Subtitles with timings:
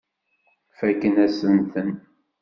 [0.77, 1.89] Fakken-asent-ten.